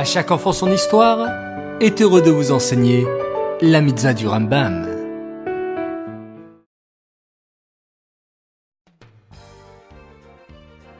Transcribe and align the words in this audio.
À 0.00 0.04
chaque 0.04 0.30
enfant 0.30 0.54
son 0.54 0.72
histoire 0.72 1.28
est 1.78 2.00
heureux 2.00 2.22
de 2.22 2.30
vous 2.30 2.52
enseigner 2.52 3.06
la 3.60 3.82
mitzvah 3.82 4.14
du 4.14 4.26
Rambam. 4.26 4.88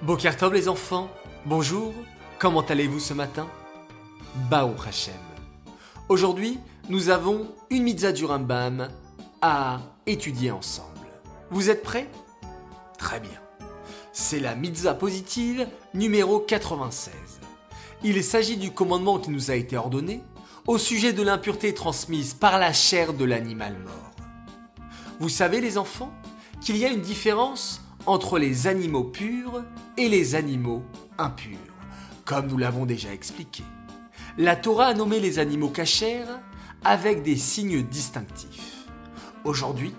Bokertov 0.02 0.52
les 0.52 0.68
enfants, 0.68 1.08
bonjour, 1.46 1.94
comment 2.38 2.60
allez-vous 2.60 3.00
ce 3.00 3.14
matin? 3.14 3.48
Baou 4.50 4.74
Hashem. 4.86 5.14
Aujourd'hui, 6.10 6.60
nous 6.90 7.08
avons 7.08 7.46
une 7.70 7.84
mitzvah 7.84 8.12
du 8.12 8.26
Rambam 8.26 8.88
à 9.40 9.80
étudier 10.04 10.50
ensemble. 10.50 11.08
Vous 11.50 11.70
êtes 11.70 11.82
prêts? 11.82 12.10
Très 12.98 13.18
bien. 13.18 13.40
C'est 14.12 14.40
la 14.40 14.54
mitzvah 14.54 14.92
positive 14.92 15.66
numéro 15.94 16.38
96. 16.40 17.40
Il 18.02 18.24
s'agit 18.24 18.56
du 18.56 18.70
commandement 18.70 19.18
qui 19.18 19.30
nous 19.30 19.50
a 19.50 19.54
été 19.54 19.76
ordonné 19.76 20.22
au 20.66 20.78
sujet 20.78 21.12
de 21.12 21.22
l'impureté 21.22 21.74
transmise 21.74 22.32
par 22.32 22.58
la 22.58 22.72
chair 22.72 23.12
de 23.12 23.26
l'animal 23.26 23.76
mort. 23.84 24.10
Vous 25.18 25.28
savez 25.28 25.60
les 25.60 25.76
enfants 25.76 26.10
qu'il 26.62 26.78
y 26.78 26.86
a 26.86 26.88
une 26.88 27.02
différence 27.02 27.82
entre 28.06 28.38
les 28.38 28.66
animaux 28.66 29.04
purs 29.04 29.64
et 29.98 30.08
les 30.08 30.34
animaux 30.34 30.82
impurs, 31.18 31.58
comme 32.24 32.46
nous 32.46 32.56
l'avons 32.56 32.86
déjà 32.86 33.12
expliqué. 33.12 33.64
La 34.38 34.56
Torah 34.56 34.86
a 34.86 34.94
nommé 34.94 35.20
les 35.20 35.38
animaux 35.38 35.68
cachers 35.68 36.24
avec 36.84 37.22
des 37.22 37.36
signes 37.36 37.82
distinctifs. 37.82 38.86
Aujourd'hui, 39.44 39.92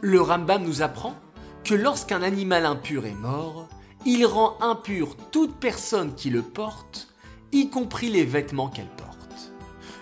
le 0.00 0.20
Rambam 0.20 0.64
nous 0.64 0.82
apprend 0.82 1.14
que 1.62 1.74
lorsqu'un 1.74 2.22
animal 2.22 2.66
impur 2.66 3.06
est 3.06 3.14
mort, 3.14 3.68
il 4.04 4.26
rend 4.26 4.56
impur 4.60 5.16
toute 5.30 5.54
personne 5.56 6.14
qui 6.16 6.30
le 6.30 6.42
porte, 6.42 7.13
y 7.54 7.70
compris 7.70 8.10
les 8.10 8.24
vêtements 8.24 8.68
qu'elle 8.68 8.88
porte. 8.88 9.52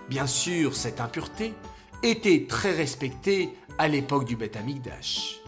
Bien 0.09 0.27
sûr, 0.27 0.75
cette 0.75 1.01
impureté 1.01 1.55
était 2.03 2.47
très 2.49 2.73
respectée 2.73 3.51
à 3.79 3.89
l'époque 3.89 4.25
du 4.25 4.37
Beth 4.37 4.57
Amikdash. 4.57 5.41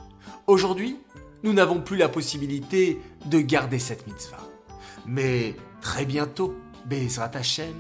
Aujourd'hui, 0.47 0.99
nous 1.43 1.55
n'avons 1.55 1.81
plus 1.81 1.97
la 1.97 2.09
possibilité 2.09 3.01
de 3.27 3.41
garder 3.41 3.79
cette 3.79 4.07
mitzvah. 4.07 4.47
Mais 5.07 5.57
très 5.81 6.05
bientôt, 6.05 6.55
Bezrat 6.87 7.31
Hashem, 7.35 7.75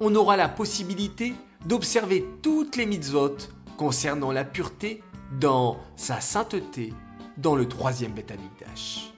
on 0.00 0.14
aura 0.14 0.36
la 0.36 0.48
possibilité 0.48 1.34
d'observer 1.66 2.26
toutes 2.42 2.76
les 2.76 2.86
mitzvot 2.86 3.36
concernant 3.76 4.32
la 4.32 4.44
pureté 4.44 5.02
dans 5.38 5.78
sa 5.96 6.20
sainteté 6.20 6.92
dans 7.36 7.54
le 7.54 7.68
troisième 7.68 8.12
Beth 8.12 8.30
Amikdash. 8.30 9.12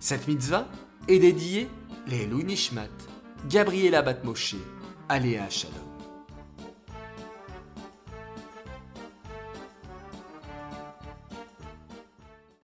Cette 0.00 0.26
mitzvah 0.26 0.66
est 1.06 1.18
dédiée 1.18 1.68
les 2.06 2.26
Nishmat, 2.26 2.88
Gabriela 3.46 4.02
Batmoshe, 4.02 4.58
Aléa 5.08 5.48
Shalom. 5.50 5.87